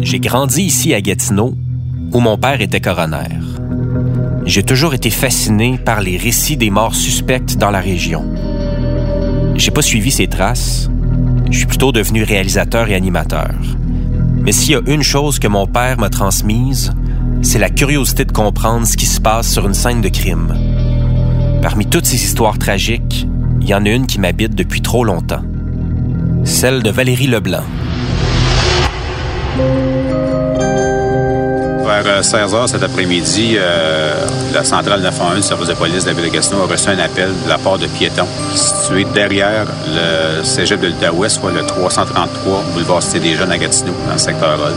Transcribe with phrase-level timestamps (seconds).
[0.00, 1.54] J'ai grandi ici à Gatineau,
[2.12, 3.28] où mon père était coroner.
[4.44, 8.24] J'ai toujours été fasciné par les récits des morts suspectes dans la région.
[9.54, 10.90] J'ai pas suivi ces traces.
[11.48, 13.54] Je suis plutôt devenu réalisateur et animateur.
[14.42, 16.90] Mais s'il y a une chose que mon père m'a transmise,
[17.40, 20.56] c'est la curiosité de comprendre ce qui se passe sur une scène de crime.
[21.62, 23.13] Parmi toutes ces histoires tragiques,
[23.64, 25.40] il y en a une qui m'habite depuis trop longtemps.
[26.44, 27.62] Celle de Valérie Leblanc.
[31.86, 34.12] Vers 16h euh, cet après-midi, euh,
[34.52, 36.98] la centrale 911 du service de police de la ville de Gatineau a reçu un
[36.98, 42.64] appel de la part de piétons situé derrière le cégep de l'Outaouais, soit le 333
[42.74, 44.74] boulevard Cité des Jeunes à Gatineau, dans le secteur Roll.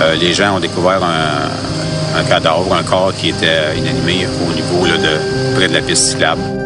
[0.00, 5.54] Euh, les gens ont découvert un, cadavre, un corps qui était inanimé au niveau de
[5.54, 6.57] près de la piste cyclable.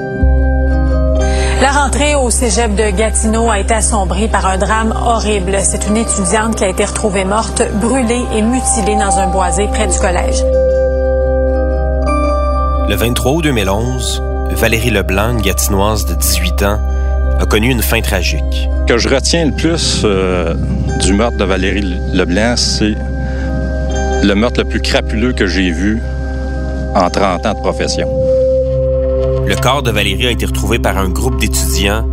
[1.63, 5.59] La rentrée au cégep de Gatineau a été assombrie par un drame horrible.
[5.63, 9.87] C'est une étudiante qui a été retrouvée morte, brûlée et mutilée dans un boisé près
[9.87, 10.43] du collège.
[12.89, 14.23] Le 23 août 2011,
[14.57, 16.81] Valérie Leblanc, une gatinoise de 18 ans,
[17.39, 18.69] a connu une fin tragique.
[18.81, 20.55] Ce que je retiens le plus euh,
[20.99, 22.97] du meurtre de Valérie Leblanc, c'est
[24.25, 26.03] le meurtre le plus crapuleux que j'ai vu
[26.97, 28.09] en 30 ans de profession.
[29.53, 32.09] Le corps de Valérie a été retrouvé par un groupe d'étudiants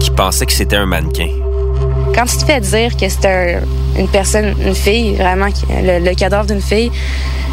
[0.00, 1.28] qui pensaient que c'était un mannequin.
[2.12, 3.60] Quand tu te fais dire que c'était
[3.96, 6.90] une personne, une fille, vraiment, le, cadavre d'une fille,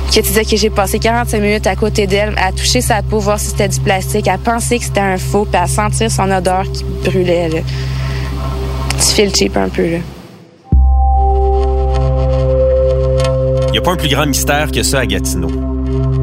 [0.07, 3.19] que tu disais que j'ai passé 45 minutes à côté d'elle, à toucher sa peau,
[3.19, 6.31] voir si c'était du plastique, à penser que c'était un faux, puis à sentir son
[6.31, 7.49] odeur qui brûlait.
[7.49, 7.59] Là.
[8.97, 9.83] Tu fais le cheap un peu.
[9.83, 9.97] Là.
[13.67, 15.51] Il n'y a pas un plus grand mystère que ça à Gatineau.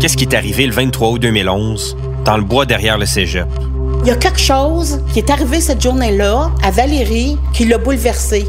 [0.00, 1.96] Qu'est-ce qui est arrivé le 23 août 2011
[2.28, 3.48] dans le bois derrière le cégep.
[4.02, 8.46] Il y a quelque chose qui est arrivé cette journée-là à Valérie qui l'a bouleversée.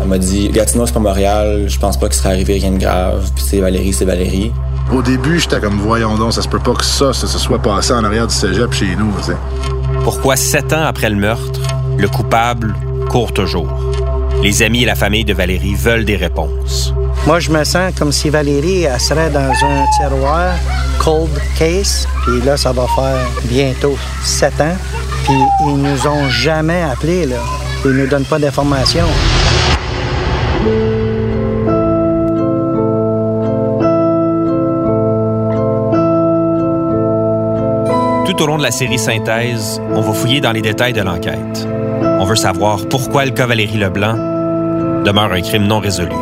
[0.00, 2.78] Elle m'a dit Gatineau, c'est pas Montréal, je pense pas qu'il serait arrivé rien de
[2.78, 4.52] grave, puis c'est Valérie, c'est Valérie.
[4.92, 7.60] Au début, j'étais comme voyons donc, ça se peut pas que ça, ça se soit
[7.60, 9.12] passé en arrière du cégep chez nous.
[10.04, 11.60] Pourquoi sept ans après le meurtre,
[11.96, 12.72] le coupable
[13.10, 13.68] court toujours?
[14.44, 16.94] Les amis et la famille de Valérie veulent des réponses.
[17.28, 20.54] Moi, je me sens comme si Valérie serait dans un tiroir
[20.98, 21.28] cold
[21.58, 22.08] case.
[22.24, 24.74] Puis là, ça va faire bientôt sept ans.
[25.24, 25.34] Puis
[25.66, 27.36] ils nous ont jamais appelés, là.
[27.84, 29.04] Ils nous donnent pas d'informations.
[38.24, 41.68] Tout au long de la série Synthèse, on va fouiller dans les détails de l'enquête.
[42.20, 44.14] On veut savoir pourquoi le cas Valérie Leblanc
[45.04, 46.16] demeure un crime non résolu.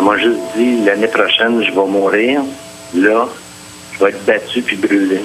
[0.00, 2.40] Elle m'a juste dit l'année prochaine, je vais mourir.
[2.94, 3.28] Là,
[3.92, 5.20] je vais être battu puis brûlé.